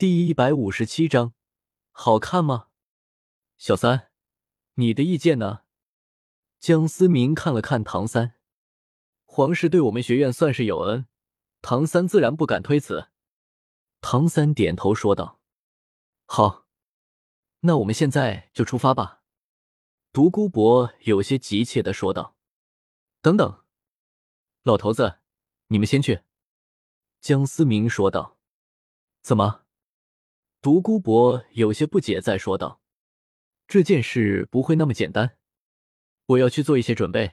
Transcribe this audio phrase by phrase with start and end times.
[0.00, 1.34] 第一百五十七章，
[1.90, 2.68] 好看吗？
[3.58, 4.10] 小三，
[4.76, 5.64] 你的意见呢？
[6.58, 8.36] 江思明看了看唐三，
[9.26, 11.06] 皇室对我们学院算是有恩，
[11.60, 13.10] 唐三自然不敢推辞。
[14.00, 15.38] 唐三点头说道
[16.24, 16.66] ：“好，
[17.60, 19.22] 那我们现在就出发吧。”
[20.14, 22.34] 独孤博有些急切的说道
[23.20, 23.62] ：“等等，
[24.62, 25.18] 老头子，
[25.66, 26.22] 你们先去。”
[27.20, 28.38] 江思明说道
[29.20, 29.64] ：“怎么？”
[30.62, 32.82] 独孤博有些不解，再说道
[33.66, 35.38] ：“这件事不会那么简单，
[36.26, 37.32] 我要去做一些准备。”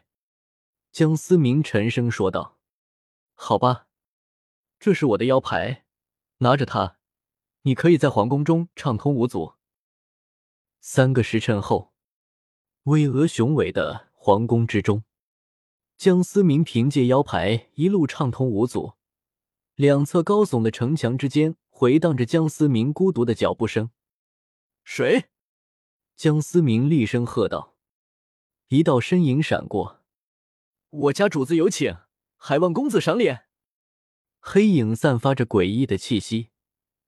[0.94, 2.58] 江思明沉声说道
[3.36, 3.88] ：“好吧，
[4.80, 5.84] 这是我的腰牌。”
[6.40, 7.00] 拿着它，
[7.64, 9.56] 你可以在皇宫中畅通无阻。
[10.80, 11.94] 三个时辰后，
[12.84, 15.04] 巍峨雄伟的皇宫之中，
[15.98, 18.94] 江思明凭借腰牌一路畅通无阻。
[19.74, 23.92] 两侧高耸的城墙之间回荡着江思明孤独的脚步声。
[24.84, 25.26] 谁？
[26.16, 27.76] 江思明厉声喝道。
[28.70, 30.02] 一道身影闪过。
[30.90, 31.96] 我家主子有请，
[32.36, 33.46] 还望公子赏脸。
[34.40, 36.50] 黑影散发着诡异的气息，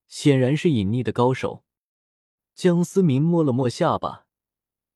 [0.06, 1.64] 显然是隐匿的高手。
[2.54, 4.28] 江思明摸了摸下巴，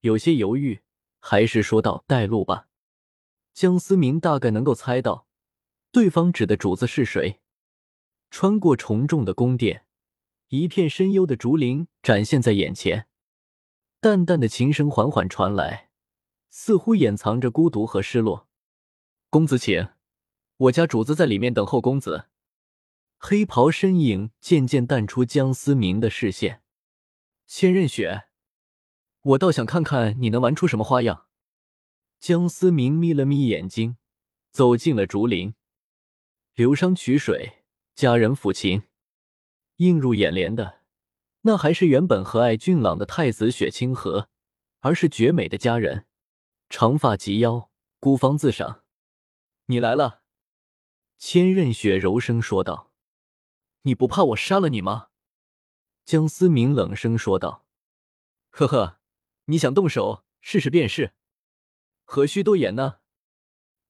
[0.03, 0.83] 有些犹豫，
[1.19, 2.69] 还是说道：“带路吧。”
[3.53, 5.27] 江思明大概能够猜到，
[5.91, 7.41] 对方指的主子是谁。
[8.35, 9.87] 穿过重重的宫殿，
[10.49, 13.07] 一片深幽的竹林展现在眼前，
[14.01, 15.91] 淡淡的琴声缓缓传来，
[16.51, 18.49] 似乎掩藏着孤独和失落。
[19.31, 19.91] 公子请，
[20.57, 22.25] 我家主子在里面等候公子。
[23.19, 26.61] 黑袍身影渐渐淡出江思明的视线。
[27.47, 28.25] 千仞雪，
[29.23, 31.27] 我倒想看看你能玩出什么花样。
[32.19, 33.97] 江思明眯了眯眼睛，
[34.51, 35.55] 走进了竹林。
[36.57, 37.64] 流觞曲水，
[37.95, 38.83] 佳人抚琴，
[39.77, 40.81] 映入眼帘的，
[41.43, 44.29] 那还是原本和蔼俊朗的太子雪清河，
[44.81, 46.05] 而是绝美的佳人，
[46.69, 47.71] 长发及腰，
[48.01, 48.83] 孤芳自赏。
[49.67, 50.23] 你来了，
[51.19, 52.91] 千仞雪柔声说道。
[53.83, 55.11] 你不怕我杀了你吗？
[56.05, 57.65] 江思明冷声说道。
[58.51, 58.99] 呵呵，
[59.45, 61.13] 你想动手试试便是，
[62.03, 62.99] 何须多言呢？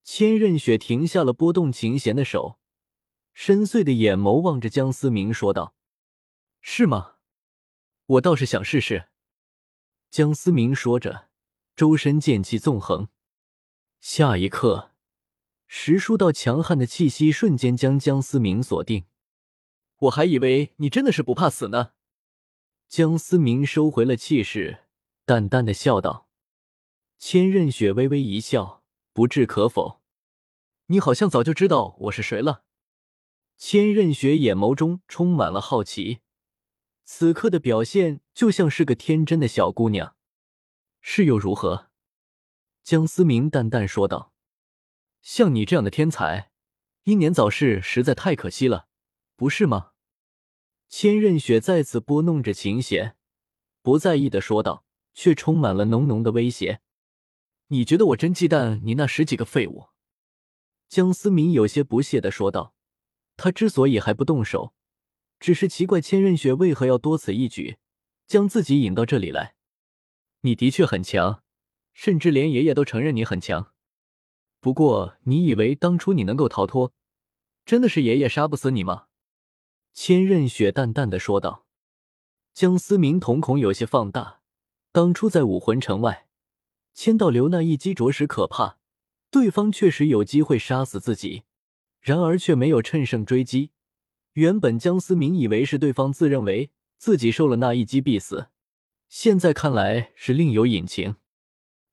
[0.02, 2.58] 千仞雪停下了拨动琴弦的手，
[3.34, 5.74] 深邃的眼眸望着江思明说道
[6.62, 7.16] ：“是吗？
[8.06, 9.08] 我倒是想试试。”
[10.10, 11.28] 江思明说着，
[11.74, 13.08] 周身剑气纵横。
[14.00, 14.92] 下一刻，
[15.66, 19.06] 十数道强悍的气息瞬间将江思明锁定。
[19.98, 21.92] 我还以为你真的是不怕死呢。
[22.88, 24.84] 江思明收回了气势，
[25.24, 26.28] 淡淡的笑道。
[27.18, 30.00] 千仞雪微微一笑，不置可否。
[30.86, 32.62] 你好像早就知道我是谁了。
[33.56, 36.20] 千仞雪眼眸中充满了好奇，
[37.04, 40.16] 此刻的表现就像是个天真的小姑娘。
[41.00, 41.90] 是又如何？
[42.82, 44.32] 江思明淡淡说道。
[45.22, 46.50] 像你这样的天才，
[47.04, 48.88] 英年早逝实在太可惜了。
[49.36, 49.92] 不是吗？
[50.88, 53.16] 千仞雪再次拨弄着琴弦，
[53.80, 54.84] 不在意的说道，
[55.14, 56.80] 却充满了浓浓的威胁。
[57.68, 59.88] 你觉得我真忌惮你那十几个废物？
[60.88, 62.73] 江思明有些不屑的说道。
[63.36, 64.74] 他之所以还不动手，
[65.40, 67.78] 只是奇怪千仞雪为何要多此一举，
[68.26, 69.54] 将自己引到这里来。
[70.40, 71.42] 你的确很强，
[71.92, 73.72] 甚至连爷爷都承认你很强。
[74.60, 76.92] 不过，你以为当初你能够逃脱，
[77.66, 79.06] 真的是爷爷杀不死你吗？
[79.92, 81.66] 千仞雪淡淡的说道
[82.54, 84.40] ：“江思明瞳孔有些放大。
[84.90, 86.28] 当初在武魂城外，
[86.94, 88.78] 千道流那一击着实可怕，
[89.30, 91.44] 对方确实有机会杀死自己，
[92.04, 93.70] 然而却没有趁胜追击。
[94.34, 98.48] 原本江思明以为是对方自认为自己受了那一击必死，
[99.08, 101.16] 现在看来是另有隐情。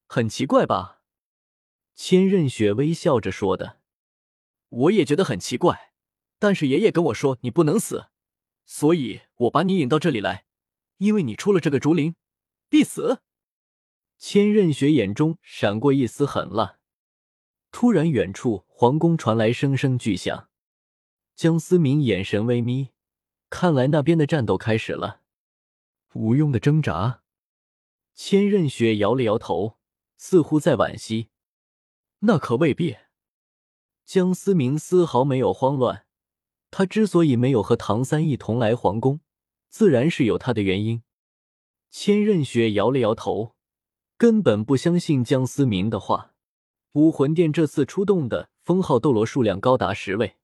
[0.08, 1.02] 很奇怪吧？”
[1.96, 3.80] 千仞雪微笑着说的
[4.68, 5.94] ：“我也觉得很奇怪。”
[6.38, 8.08] 但是爷爷跟我说你不能死，
[8.66, 10.44] 所以我把你引到这里来，
[10.98, 12.16] 因为你出了这个竹林，
[12.68, 13.22] 必死。
[14.18, 16.81] 千仞雪眼中闪过一丝狠辣。
[17.72, 20.50] 突然，远处皇宫传来声声巨响。
[21.36, 22.90] 江思明眼神微眯，
[23.50, 25.22] 看来那边的战斗开始了。
[26.14, 27.22] 无用的挣扎。
[28.14, 29.78] 千仞雪摇了摇头，
[30.18, 31.30] 似乎在惋惜。
[32.20, 32.98] 那可未必。
[34.06, 36.06] 江思明丝毫没有慌乱。
[36.70, 39.22] 他之所以没有和唐三一同来皇宫，
[39.70, 41.04] 自然是有他的原因。
[41.90, 43.56] 千仞雪摇了摇头，
[44.18, 46.34] 根本不相信江思明的话。
[46.94, 50.36] 武魂殿这次出动的封号斗罗数量高达十位，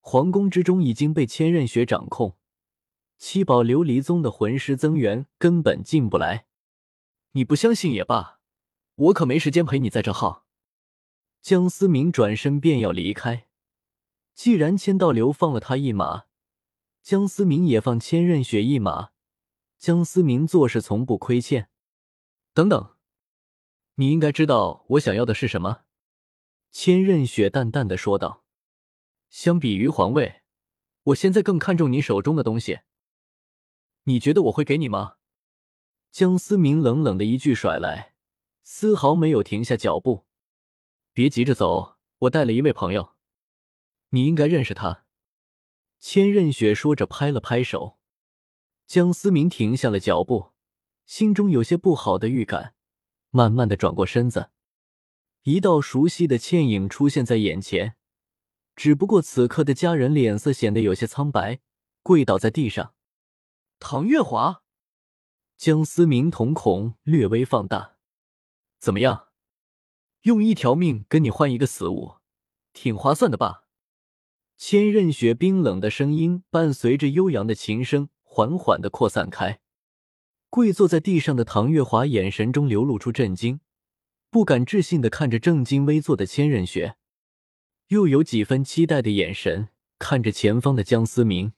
[0.00, 2.38] 皇宫之中已经被千仞雪掌控。
[3.18, 6.46] 七宝琉璃宗的魂师增援根本进不来。
[7.32, 8.40] 你不相信也罢，
[8.94, 10.46] 我可没时间陪你在这耗。
[11.42, 13.48] 江思明转身便要离开，
[14.34, 16.24] 既然千道流放了他一马，
[17.02, 19.10] 江思明也放千仞雪一马。
[19.78, 21.68] 江思明做事从不亏欠。
[22.54, 22.91] 等等，
[23.96, 25.82] 你应该知道我想要的是什么。
[26.70, 28.44] 千仞雪淡淡的说道
[29.28, 30.42] ：“相比于皇位，
[31.02, 32.80] 我现在更看重你手中的东西。
[34.04, 35.16] 你觉得我会给你吗？”
[36.10, 38.14] 江思明冷冷的一句甩来，
[38.62, 40.26] 丝毫没有停下脚步。
[41.12, 43.14] 别急着走，我带了一位朋友，
[44.10, 45.04] 你应该认识他。
[45.98, 47.98] 千仞雪说着，拍了拍手。
[48.86, 50.52] 江思明停下了脚步，
[51.06, 52.74] 心中有些不好的预感，
[53.32, 54.50] 慢慢的转过身子。
[55.42, 57.96] 一道熟悉的倩影出现在眼前，
[58.76, 61.58] 只不过此刻的家人脸色显得有些苍白，
[62.04, 62.94] 跪倒在地上。
[63.80, 64.62] 唐月华，
[65.56, 67.96] 江思明瞳孔略微放大，
[68.78, 69.30] 怎么样，
[70.22, 72.16] 用一条命跟你换一个死物，
[72.72, 73.64] 挺划算的吧？
[74.56, 79.61] 千仞雪冰冷的声音伴随着悠扬的琴声，缓缓的扩散开。
[80.52, 83.60] 跪坐在地上的唐月华眼神中流露出震惊。
[84.28, 86.98] 不敢置信的看着正襟危坐的千仞雪，
[87.86, 91.54] 又有几分期待的眼神看着前方的江思明。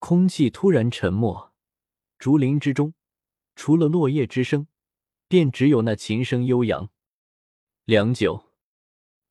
[0.00, 1.54] 空气突然沉默，
[2.18, 2.92] 竹林之中
[3.56, 4.66] 除了落叶之声，
[5.26, 6.90] 便只有那琴声悠扬。
[7.86, 8.52] 良久，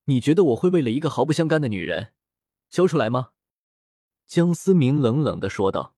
[0.05, 2.13] 你觉得我会为了一个毫不相干的女人
[2.71, 3.33] 交出来吗？
[4.25, 5.95] 江思明冷冷的说道。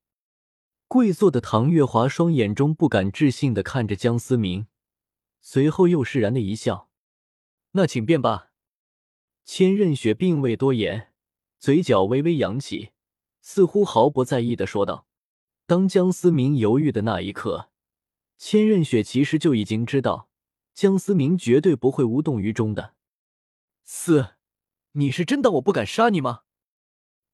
[0.88, 4.68] 跪坐的唐月华双眼中不敢置信的看着江思明。
[5.42, 6.90] 随后又释然的一笑，
[7.72, 8.52] 那请便吧。
[9.44, 11.14] 千仞雪并未多言，
[11.60, 12.92] 嘴角微微扬起，
[13.42, 15.08] 似乎毫不在意的说道
[15.68, 17.70] ：“当江思明犹豫的那一刻，
[18.38, 20.30] 千仞雪其实就已经知道
[20.74, 22.96] 江思明绝对不会无动于衷的。
[23.84, 24.30] 四，
[24.94, 26.42] 你是真当我不敢杀你吗？”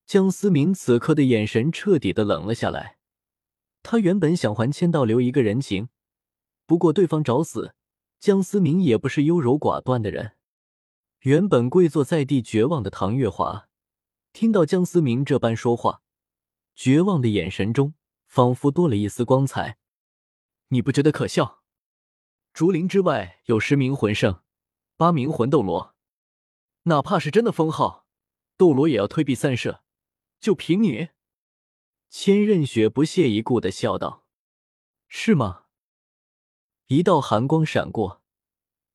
[0.06, 2.97] 江思明此刻的眼神彻底的冷了下来。
[3.83, 5.89] 他原本想还千道流一个人情，
[6.66, 7.75] 不过对方找死。
[8.19, 10.33] 江思明也不是优柔寡断的人。
[11.22, 13.68] 原本跪坐在地绝望的唐月华，
[14.31, 16.01] 听到江思明这般说话，
[16.75, 17.95] 绝望的眼神中
[18.28, 19.80] 仿佛多了一丝光彩。
[20.68, 21.63] 你不觉得可笑？
[22.54, 24.42] 竹林之外有十名魂圣，
[24.98, 25.95] 八名魂斗罗，
[26.83, 28.06] 哪怕是真的封号，
[28.56, 29.83] 斗罗也要退避三舍。
[30.39, 31.10] 就凭你？
[32.13, 34.25] 千仞雪不屑一顾的笑道
[35.07, 35.63] ：“是吗？”
[36.87, 38.21] 一道寒光闪过，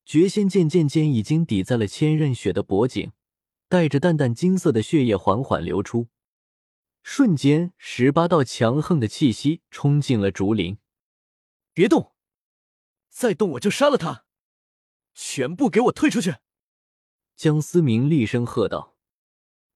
[0.05, 3.11] 绝仙剑渐渐已经抵在了千仞雪的脖颈，
[3.67, 6.09] 带着淡淡金色的血液缓缓流出。
[7.01, 10.77] 瞬间，十八道强横的气息冲进了竹林。
[11.73, 12.13] 别动，
[13.09, 14.25] 再动我就杀了他！
[15.15, 16.35] 全部给我退出去！
[17.35, 18.95] 江思明厉声喝道：“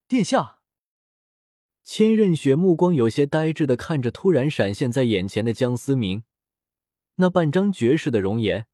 [0.07, 0.59] 殿下！”
[1.83, 6.23] 千仞雪目光有些呆滞的看着突然闪现在眼前的江思明。
[7.15, 8.67] 那半张绝世的容颜，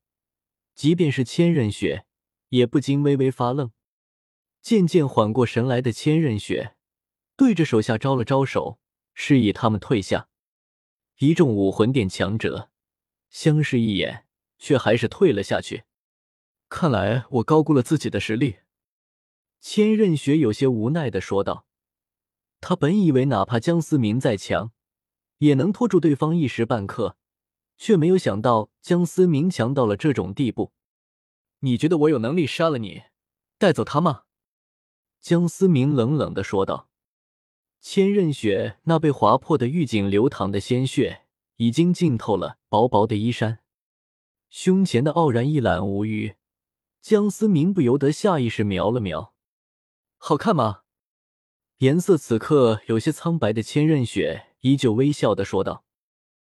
[0.75, 2.05] 即便是千仞雪
[2.49, 3.71] 也不禁微微发愣。
[4.61, 6.75] 渐渐缓过神来的千仞雪，
[7.35, 8.79] 对着手下招了招手，
[9.13, 10.29] 示意他们退下。
[11.19, 12.69] 一众武魂殿强者
[13.29, 14.25] 相视一眼，
[14.57, 15.83] 却还是退了下去。
[16.69, 18.57] 看来我高估了自己的实力。
[19.59, 21.65] 千仞雪有些无奈的说道
[22.67, 24.73] ：“他本以为哪怕江思明再强，
[25.37, 27.15] 也能拖住对方一时半刻。”
[27.77, 30.73] 却没有想到江思明强到了这种地步。
[31.59, 33.03] 你觉得我有能力杀了你，
[33.57, 34.23] 带走他吗？
[35.21, 36.89] 江思明冷冷的说道。
[37.79, 41.21] 千仞雪那被划破的玉颈流淌的鲜血
[41.55, 43.59] 已经浸透了薄薄的衣衫，
[44.49, 46.35] 胸前的傲然一览无余。
[46.99, 49.33] 江思明不由得下意识瞄了瞄，
[50.17, 50.81] 好看吗？
[51.79, 55.86] 颜色此刻有些苍白的千仞雪依旧微笑的说道。